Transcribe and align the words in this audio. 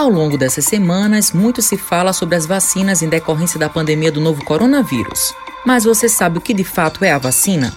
Ao 0.00 0.08
longo 0.08 0.38
dessas 0.38 0.64
semanas, 0.64 1.30
muito 1.30 1.60
se 1.60 1.76
fala 1.76 2.14
sobre 2.14 2.34
as 2.34 2.46
vacinas 2.46 3.02
em 3.02 3.08
decorrência 3.10 3.60
da 3.60 3.68
pandemia 3.68 4.10
do 4.10 4.18
novo 4.18 4.42
coronavírus. 4.42 5.34
Mas 5.62 5.84
você 5.84 6.08
sabe 6.08 6.38
o 6.38 6.40
que 6.40 6.54
de 6.54 6.64
fato 6.64 7.04
é 7.04 7.12
a 7.12 7.18
vacina? 7.18 7.76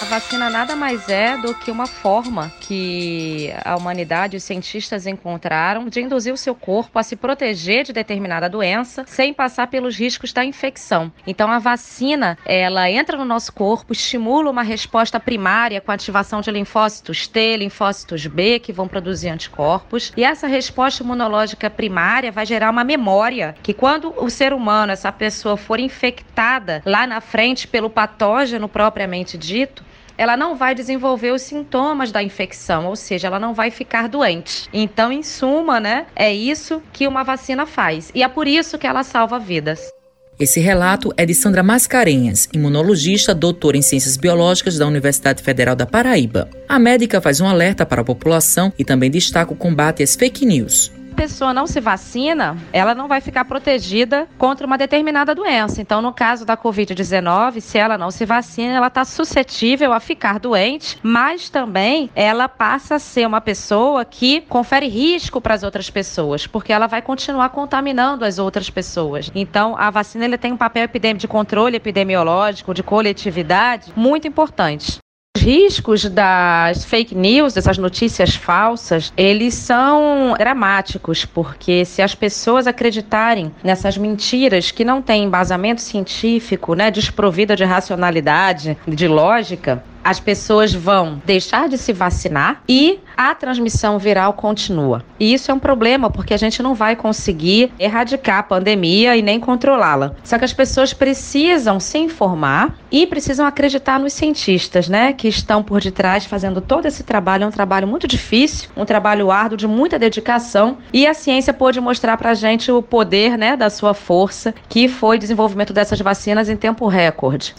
A 0.00 0.06
vacina 0.06 0.48
nada 0.48 0.74
mais 0.74 1.10
é 1.10 1.36
do 1.36 1.54
que 1.54 1.70
uma 1.70 1.86
forma 1.86 2.50
que 2.58 3.52
a 3.62 3.76
humanidade 3.76 4.34
os 4.34 4.42
cientistas 4.42 5.06
encontraram 5.06 5.90
de 5.90 6.00
induzir 6.00 6.32
o 6.32 6.38
seu 6.38 6.54
corpo 6.54 6.98
a 6.98 7.02
se 7.02 7.14
proteger 7.14 7.84
de 7.84 7.92
determinada 7.92 8.48
doença 8.48 9.04
sem 9.06 9.34
passar 9.34 9.66
pelos 9.66 9.98
riscos 9.98 10.32
da 10.32 10.42
infecção. 10.42 11.12
Então 11.26 11.50
a 11.50 11.58
vacina, 11.58 12.38
ela 12.46 12.90
entra 12.90 13.18
no 13.18 13.26
nosso 13.26 13.52
corpo, 13.52 13.92
estimula 13.92 14.50
uma 14.50 14.62
resposta 14.62 15.20
primária 15.20 15.82
com 15.82 15.92
ativação 15.92 16.40
de 16.40 16.50
linfócitos 16.50 17.28
T, 17.28 17.58
linfócitos 17.58 18.26
B, 18.26 18.58
que 18.58 18.72
vão 18.72 18.88
produzir 18.88 19.28
anticorpos, 19.28 20.14
e 20.16 20.24
essa 20.24 20.46
resposta 20.46 21.02
imunológica 21.02 21.68
primária 21.68 22.32
vai 22.32 22.46
gerar 22.46 22.70
uma 22.70 22.84
memória 22.84 23.54
que 23.62 23.74
quando 23.74 24.14
o 24.16 24.30
ser 24.30 24.54
humano, 24.54 24.92
essa 24.92 25.12
pessoa 25.12 25.58
for 25.58 25.78
infectada 25.78 26.80
lá 26.86 27.06
na 27.06 27.20
frente 27.20 27.68
pelo 27.68 27.90
patógeno 27.90 28.66
propriamente 28.66 29.36
dito, 29.36 29.89
ela 30.20 30.36
não 30.36 30.54
vai 30.54 30.74
desenvolver 30.74 31.32
os 31.32 31.40
sintomas 31.40 32.12
da 32.12 32.22
infecção, 32.22 32.84
ou 32.84 32.94
seja, 32.94 33.26
ela 33.26 33.40
não 33.40 33.54
vai 33.54 33.70
ficar 33.70 34.06
doente. 34.06 34.68
Então, 34.70 35.10
em 35.10 35.22
suma, 35.22 35.80
né, 35.80 36.04
é 36.14 36.30
isso 36.30 36.82
que 36.92 37.08
uma 37.08 37.22
vacina 37.22 37.64
faz. 37.64 38.10
E 38.14 38.22
é 38.22 38.28
por 38.28 38.46
isso 38.46 38.76
que 38.76 38.86
ela 38.86 39.02
salva 39.02 39.38
vidas. 39.38 39.90
Esse 40.38 40.60
relato 40.60 41.10
é 41.16 41.24
de 41.24 41.34
Sandra 41.34 41.62
Mascarenhas, 41.62 42.50
imunologista, 42.52 43.34
doutora 43.34 43.78
em 43.78 43.82
Ciências 43.82 44.18
Biológicas 44.18 44.76
da 44.76 44.86
Universidade 44.86 45.42
Federal 45.42 45.74
da 45.74 45.86
Paraíba. 45.86 46.50
A 46.68 46.78
médica 46.78 47.18
faz 47.18 47.40
um 47.40 47.48
alerta 47.48 47.86
para 47.86 48.02
a 48.02 48.04
população 48.04 48.70
e 48.78 48.84
também 48.84 49.10
destaca 49.10 49.54
o 49.54 49.56
combate 49.56 50.02
às 50.02 50.14
fake 50.16 50.44
news 50.44 50.92
pessoa 51.10 51.52
não 51.52 51.66
se 51.66 51.80
vacina, 51.80 52.56
ela 52.72 52.94
não 52.94 53.08
vai 53.08 53.20
ficar 53.20 53.44
protegida 53.44 54.28
contra 54.38 54.66
uma 54.66 54.78
determinada 54.78 55.34
doença. 55.34 55.80
Então, 55.82 56.00
no 56.00 56.12
caso 56.12 56.44
da 56.44 56.56
Covid-19, 56.56 57.60
se 57.60 57.78
ela 57.78 57.98
não 57.98 58.10
se 58.10 58.24
vacina, 58.24 58.74
ela 58.74 58.86
está 58.86 59.04
suscetível 59.04 59.92
a 59.92 60.00
ficar 60.00 60.38
doente, 60.38 60.98
mas 61.02 61.50
também 61.50 62.10
ela 62.14 62.48
passa 62.48 62.96
a 62.96 62.98
ser 62.98 63.26
uma 63.26 63.40
pessoa 63.40 64.04
que 64.04 64.40
confere 64.42 64.88
risco 64.88 65.40
para 65.40 65.54
as 65.54 65.62
outras 65.62 65.90
pessoas, 65.90 66.46
porque 66.46 66.72
ela 66.72 66.86
vai 66.86 67.02
continuar 67.02 67.50
contaminando 67.50 68.24
as 68.24 68.38
outras 68.38 68.70
pessoas. 68.70 69.30
Então, 69.34 69.76
a 69.76 69.90
vacina 69.90 70.24
ele 70.24 70.38
tem 70.38 70.52
um 70.52 70.56
papel 70.56 70.88
de 71.16 71.28
controle 71.28 71.76
epidemiológico, 71.76 72.72
de 72.72 72.82
coletividade, 72.82 73.92
muito 73.96 74.26
importante. 74.26 74.98
Os 75.36 75.44
riscos 75.44 76.04
das 76.06 76.84
fake 76.84 77.14
news, 77.14 77.54
dessas 77.54 77.78
notícias 77.78 78.34
falsas, 78.34 79.12
eles 79.16 79.54
são 79.54 80.34
dramáticos, 80.36 81.24
porque 81.24 81.84
se 81.84 82.02
as 82.02 82.16
pessoas 82.16 82.66
acreditarem 82.66 83.52
nessas 83.62 83.96
mentiras 83.96 84.72
que 84.72 84.84
não 84.84 85.00
têm 85.00 85.22
embasamento 85.22 85.80
científico, 85.80 86.74
né, 86.74 86.90
desprovida 86.90 87.54
de 87.54 87.62
racionalidade, 87.64 88.76
de 88.86 89.06
lógica, 89.06 89.84
as 90.02 90.18
pessoas 90.18 90.74
vão 90.74 91.22
deixar 91.24 91.68
de 91.68 91.78
se 91.78 91.92
vacinar 91.92 92.62
e 92.68 92.98
a 93.20 93.34
transmissão 93.34 93.98
viral 93.98 94.32
continua. 94.32 95.04
E 95.18 95.34
isso 95.34 95.50
é 95.50 95.54
um 95.54 95.58
problema 95.58 96.08
porque 96.08 96.32
a 96.32 96.38
gente 96.38 96.62
não 96.62 96.74
vai 96.74 96.96
conseguir 96.96 97.70
erradicar 97.78 98.38
a 98.38 98.42
pandemia 98.42 99.14
e 99.14 99.20
nem 99.20 99.38
controlá-la. 99.38 100.14
Só 100.24 100.38
que 100.38 100.44
as 100.46 100.54
pessoas 100.54 100.94
precisam 100.94 101.78
se 101.78 101.98
informar 101.98 102.78
e 102.90 103.06
precisam 103.06 103.44
acreditar 103.44 104.00
nos 104.00 104.14
cientistas, 104.14 104.88
né, 104.88 105.12
que 105.12 105.28
estão 105.28 105.62
por 105.62 105.82
detrás 105.82 106.24
fazendo 106.24 106.62
todo 106.62 106.86
esse 106.86 107.02
trabalho. 107.02 107.44
É 107.44 107.46
um 107.46 107.50
trabalho 107.50 107.86
muito 107.86 108.08
difícil, 108.08 108.70
um 108.74 108.86
trabalho 108.86 109.30
árduo 109.30 109.58
de 109.58 109.66
muita 109.66 109.98
dedicação 109.98 110.78
e 110.90 111.06
a 111.06 111.12
ciência 111.12 111.52
pôde 111.52 111.78
mostrar 111.78 112.16
pra 112.16 112.32
gente 112.32 112.72
o 112.72 112.80
poder, 112.80 113.36
né, 113.36 113.54
da 113.54 113.68
sua 113.68 113.92
força, 113.92 114.54
que 114.66 114.88
foi 114.88 115.18
o 115.18 115.20
desenvolvimento 115.20 115.74
dessas 115.74 116.00
vacinas 116.00 116.48
em 116.48 116.56
tempo 116.56 116.88
recorde. 116.88 117.54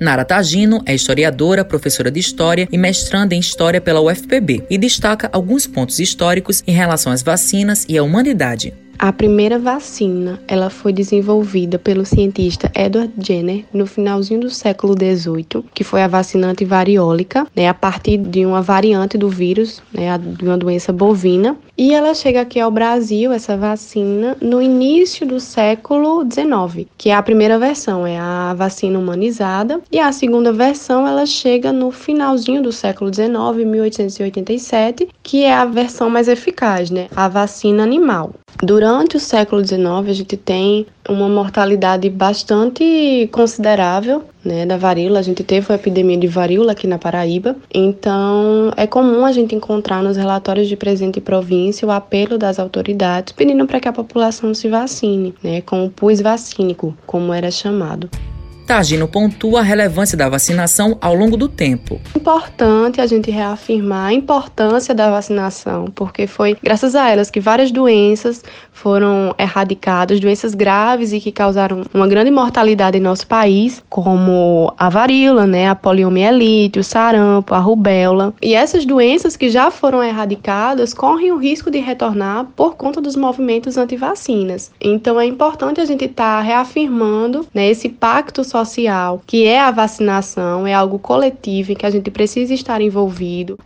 Nara 0.00 0.24
Tagino 0.24 0.82
é 0.84 0.94
historiadora, 0.94 1.64
professora 1.64 2.10
de 2.10 2.18
História 2.18 2.68
e 2.70 2.76
mestranda 2.76 3.34
em 3.34 3.38
História 3.38 3.80
pela 3.80 4.00
UFPB 4.00 4.64
e 4.68 4.76
destaca 4.76 5.30
alguns 5.32 5.68
pontos 5.68 6.00
históricos 6.00 6.64
em 6.66 6.72
relação 6.72 7.12
às 7.12 7.22
vacinas 7.22 7.86
e 7.88 7.96
à 7.96 8.02
humanidade. 8.02 8.74
A 9.06 9.12
primeira 9.12 9.58
vacina, 9.58 10.40
ela 10.48 10.70
foi 10.70 10.90
desenvolvida 10.90 11.78
pelo 11.78 12.06
cientista 12.06 12.72
Edward 12.74 13.12
Jenner 13.18 13.66
no 13.70 13.84
finalzinho 13.84 14.40
do 14.40 14.48
século 14.48 14.94
XVIII, 14.94 15.62
que 15.74 15.84
foi 15.84 16.02
a 16.02 16.08
vacina 16.08 16.46
antivariólica, 16.46 17.46
né, 17.54 17.68
a 17.68 17.74
partir 17.74 18.16
de 18.16 18.46
uma 18.46 18.62
variante 18.62 19.18
do 19.18 19.28
vírus, 19.28 19.82
né, 19.92 20.16
de 20.16 20.46
uma 20.46 20.56
doença 20.56 20.90
bovina. 20.90 21.54
E 21.76 21.92
ela 21.92 22.14
chega 22.14 22.40
aqui 22.40 22.58
ao 22.58 22.70
Brasil, 22.70 23.30
essa 23.30 23.58
vacina, 23.58 24.38
no 24.40 24.62
início 24.62 25.26
do 25.26 25.38
século 25.38 26.22
XIX, 26.22 26.88
que 26.96 27.10
é 27.10 27.14
a 27.14 27.22
primeira 27.22 27.58
versão, 27.58 28.06
é 28.06 28.18
a 28.18 28.54
vacina 28.54 28.98
humanizada, 28.98 29.82
e 29.92 30.00
a 30.00 30.10
segunda 30.12 30.50
versão 30.50 31.06
ela 31.06 31.26
chega 31.26 31.74
no 31.74 31.90
finalzinho 31.90 32.62
do 32.62 32.72
século 32.72 33.12
XIX, 33.12 33.66
1887, 33.66 35.08
que 35.22 35.42
é 35.42 35.52
a 35.52 35.66
versão 35.66 36.08
mais 36.08 36.26
eficaz, 36.26 36.90
né, 36.90 37.08
a 37.14 37.28
vacina 37.28 37.82
animal. 37.82 38.32
Durante 38.64 39.18
o 39.18 39.20
século 39.20 39.62
XIX, 39.62 40.08
a 40.08 40.12
gente 40.14 40.38
tem 40.38 40.86
uma 41.06 41.28
mortalidade 41.28 42.08
bastante 42.08 43.28
considerável 43.30 44.24
né, 44.42 44.64
da 44.64 44.78
varíola. 44.78 45.18
A 45.18 45.22
gente 45.22 45.44
teve 45.44 45.70
uma 45.70 45.74
epidemia 45.74 46.16
de 46.16 46.26
varíola 46.26 46.72
aqui 46.72 46.86
na 46.86 46.98
Paraíba. 46.98 47.56
Então, 47.74 48.72
é 48.74 48.86
comum 48.86 49.26
a 49.26 49.32
gente 49.32 49.54
encontrar 49.54 50.02
nos 50.02 50.16
relatórios 50.16 50.66
de 50.66 50.76
presente 50.76 51.20
província 51.20 51.86
o 51.86 51.90
apelo 51.90 52.38
das 52.38 52.58
autoridades 52.58 53.34
pedindo 53.34 53.66
para 53.66 53.80
que 53.80 53.88
a 53.88 53.92
população 53.92 54.54
se 54.54 54.66
vacine, 54.66 55.34
né, 55.42 55.60
com 55.60 55.84
o 55.84 55.90
pus 55.90 56.22
vacínico, 56.22 56.96
como 57.04 57.34
era 57.34 57.50
chamado. 57.50 58.08
Targino 58.66 59.06
pontua 59.06 59.60
a 59.60 59.62
relevância 59.62 60.16
da 60.16 60.28
vacinação 60.28 60.96
ao 61.00 61.14
longo 61.14 61.36
do 61.36 61.48
tempo. 61.48 62.00
Importante 62.16 63.00
a 63.00 63.06
gente 63.06 63.30
reafirmar 63.30 64.06
a 64.06 64.12
importância 64.12 64.94
da 64.94 65.10
vacinação, 65.10 65.86
porque 65.94 66.26
foi 66.26 66.56
graças 66.62 66.94
a 66.94 67.10
elas 67.10 67.30
que 67.30 67.40
várias 67.40 67.70
doenças 67.70 68.42
foram 68.72 69.34
erradicadas, 69.38 70.18
doenças 70.20 70.54
graves 70.54 71.12
e 71.12 71.20
que 71.20 71.30
causaram 71.30 71.82
uma 71.92 72.08
grande 72.08 72.30
mortalidade 72.30 72.98
em 72.98 73.00
nosso 73.00 73.26
país, 73.26 73.82
como 73.88 74.72
a 74.76 74.88
varíola, 74.88 75.46
né, 75.46 75.68
a 75.68 75.74
poliomielite, 75.74 76.78
o 76.78 76.84
sarampo, 76.84 77.54
a 77.54 77.58
rubéola. 77.58 78.34
E 78.42 78.54
essas 78.54 78.84
doenças 78.84 79.36
que 79.36 79.48
já 79.50 79.70
foram 79.70 80.02
erradicadas 80.02 80.94
correm 80.94 81.32
o 81.32 81.36
risco 81.36 81.70
de 81.70 81.78
retornar 81.78 82.46
por 82.56 82.76
conta 82.76 83.00
dos 83.00 83.16
movimentos 83.16 83.76
antivacinas. 83.76 84.72
Então 84.80 85.20
é 85.20 85.26
importante 85.26 85.80
a 85.80 85.84
gente 85.84 86.04
estar 86.06 86.38
tá 86.38 86.40
reafirmando 86.40 87.46
né, 87.54 87.70
esse 87.70 87.88
pacto 87.88 88.42
social, 88.54 89.20
que 89.26 89.46
é 89.46 89.60
a 89.60 89.72
vacinação, 89.72 90.64
é 90.64 90.72
algo 90.72 90.96
coletivo 90.96 91.72
em 91.72 91.74
que 91.74 91.84
a 91.84 91.90
gente 91.90 92.08
precisa 92.08 92.54
estar 92.54 92.80
envolvido. 92.80 93.58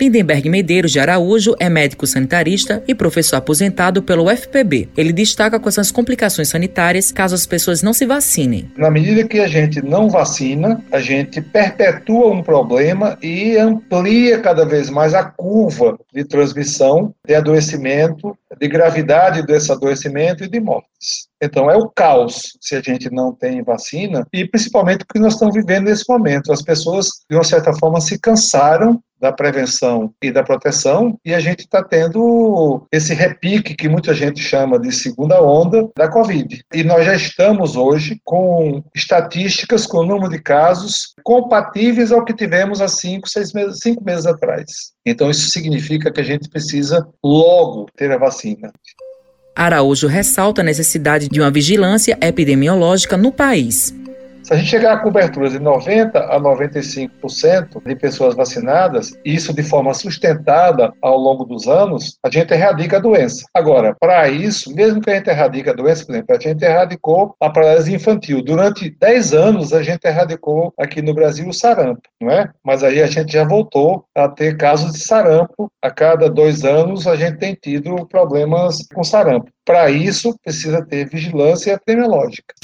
Lindenberg 0.00 0.48
Medeiros 0.50 0.92
de 0.92 0.98
Araújo 0.98 1.54
é 1.58 1.68
médico 1.68 2.06
sanitarista 2.06 2.82
e 2.86 2.94
professor 2.94 3.36
aposentado 3.36 4.02
pelo 4.02 4.24
UFPB. 4.24 4.88
Ele 4.96 5.12
destaca 5.12 5.58
quais 5.60 5.74
são 5.74 5.82
as 5.82 5.90
complicações 5.90 6.48
sanitárias 6.48 7.12
caso 7.12 7.34
as 7.34 7.46
pessoas 7.46 7.82
não 7.82 7.92
se 7.92 8.04
vacinem. 8.04 8.70
Na 8.76 8.90
medida 8.90 9.26
que 9.26 9.38
a 9.38 9.48
gente 9.48 9.80
não 9.80 10.10
vacina, 10.10 10.82
a 10.92 11.00
gente 11.00 11.40
perpetua 11.40 12.32
um 12.32 12.42
problema 12.42 13.16
e 13.22 13.56
amplia 13.56 14.40
cada 14.40 14.64
vez 14.64 14.90
mais 14.90 15.14
a 15.14 15.24
curva 15.24 15.98
de 16.12 16.24
transmissão, 16.24 17.14
de 17.26 17.34
adoecimento, 17.34 18.36
de 18.58 18.68
gravidade 18.68 19.46
desse 19.46 19.72
adoecimento 19.72 20.44
e 20.44 20.48
de 20.48 20.60
mortes. 20.60 21.28
Então, 21.42 21.70
é 21.70 21.76
o 21.76 21.88
caos 21.88 22.56
se 22.60 22.74
a 22.74 22.80
gente 22.80 23.10
não 23.12 23.32
tem 23.32 23.62
vacina, 23.62 24.26
e 24.32 24.46
principalmente 24.46 25.02
o 25.02 25.06
que 25.06 25.18
nós 25.18 25.34
estamos 25.34 25.54
vivendo 25.54 25.84
nesse 25.84 26.04
momento. 26.08 26.52
As 26.52 26.62
pessoas, 26.62 27.08
de 27.28 27.36
uma 27.36 27.44
certa 27.44 27.74
forma, 27.74 28.00
se 28.00 28.18
cansaram 28.18 29.00
da 29.20 29.32
prevenção 29.32 30.12
e 30.22 30.30
da 30.30 30.42
proteção, 30.42 31.18
e 31.24 31.34
a 31.34 31.40
gente 31.40 31.60
está 31.60 31.82
tendo 31.82 32.86
esse 32.92 33.14
repique 33.14 33.74
que 33.74 33.88
muita 33.88 34.14
gente 34.14 34.40
chama 34.40 34.78
de 34.78 34.92
segunda 34.92 35.42
onda 35.42 35.88
da 35.96 36.08
Covid. 36.08 36.62
E 36.72 36.84
nós 36.84 37.04
já 37.04 37.14
estamos 37.14 37.76
hoje 37.76 38.20
com 38.24 38.82
estatísticas 38.94 39.86
com 39.86 39.98
o 39.98 40.06
número 40.06 40.30
de 40.30 40.40
casos 40.40 41.14
compatíveis 41.24 42.12
ao 42.12 42.24
que 42.24 42.34
tivemos 42.34 42.80
há 42.80 42.88
cinco, 42.88 43.28
seis 43.28 43.52
meses, 43.52 43.78
cinco 43.82 44.04
meses 44.04 44.26
atrás. 44.26 44.92
Então, 45.04 45.30
isso 45.30 45.50
significa 45.50 46.12
que 46.12 46.20
a 46.20 46.24
gente 46.24 46.48
precisa 46.48 47.06
logo 47.24 47.86
ter 47.96 48.10
a 48.12 48.18
vacina. 48.18 48.70
Araújo 49.54 50.06
ressalta 50.06 50.60
a 50.60 50.64
necessidade 50.64 51.28
de 51.28 51.40
uma 51.40 51.50
vigilância 51.50 52.18
epidemiológica 52.20 53.16
no 53.16 53.32
país. 53.32 53.94
Se 54.46 54.54
a 54.54 54.56
gente 54.56 54.70
chegar 54.70 54.92
a 54.92 54.98
cobertura 54.98 55.50
de 55.50 55.58
90 55.58 56.20
a 56.20 56.40
95% 56.40 57.82
de 57.84 57.96
pessoas 57.96 58.32
vacinadas, 58.36 59.12
isso 59.24 59.52
de 59.52 59.64
forma 59.64 59.92
sustentada 59.92 60.92
ao 61.02 61.18
longo 61.18 61.44
dos 61.44 61.66
anos, 61.66 62.16
a 62.22 62.30
gente 62.30 62.54
erradica 62.54 62.98
a 62.98 63.00
doença. 63.00 63.44
Agora, 63.52 63.96
para 63.98 64.28
isso, 64.28 64.72
mesmo 64.72 65.00
que 65.00 65.10
a 65.10 65.16
gente 65.16 65.28
erradique 65.28 65.68
a 65.68 65.72
doença, 65.72 66.06
por 66.06 66.12
exemplo, 66.12 66.36
a 66.36 66.38
gente 66.38 66.64
erradicou 66.64 67.34
a 67.40 67.50
paralisia 67.50 67.96
infantil. 67.96 68.40
Durante 68.40 68.88
10 68.88 69.34
anos, 69.34 69.72
a 69.72 69.82
gente 69.82 70.04
erradicou 70.04 70.72
aqui 70.78 71.02
no 71.02 71.12
Brasil 71.12 71.48
o 71.48 71.52
sarampo, 71.52 72.02
não 72.20 72.30
é? 72.30 72.48
Mas 72.64 72.84
aí 72.84 73.02
a 73.02 73.08
gente 73.08 73.32
já 73.32 73.42
voltou 73.42 74.04
a 74.14 74.28
ter 74.28 74.56
casos 74.56 74.92
de 74.92 75.00
sarampo. 75.00 75.68
A 75.82 75.90
cada 75.90 76.30
dois 76.30 76.64
anos, 76.64 77.08
a 77.08 77.16
gente 77.16 77.38
tem 77.38 77.52
tido 77.60 78.06
problemas 78.06 78.86
com 78.94 79.02
sarampo. 79.02 79.50
Para 79.64 79.90
isso, 79.90 80.38
precisa 80.44 80.86
ter 80.86 81.08
vigilância 81.08 81.72
epidemiológica. 81.72 82.54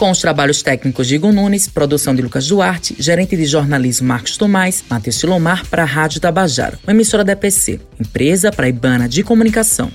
Com 0.00 0.10
os 0.10 0.18
trabalhos 0.18 0.62
técnicos 0.62 1.06
de 1.06 1.16
Igor 1.16 1.30
Nunes, 1.30 1.68
produção 1.68 2.14
de 2.14 2.22
Lucas 2.22 2.48
Duarte, 2.48 2.96
gerente 2.98 3.36
de 3.36 3.44
jornalismo 3.44 4.08
Marcos 4.08 4.38
Tomás, 4.38 4.82
Matheus 4.88 5.16
Silomar 5.16 5.66
para 5.66 5.82
a 5.82 5.84
Rádio 5.84 6.22
Tabajaro, 6.22 6.78
uma 6.84 6.92
emissora 6.94 7.22
da 7.22 7.32
EPC, 7.32 7.78
empresa 8.00 8.50
paraibana 8.50 9.06
de 9.06 9.22
comunicação. 9.22 9.92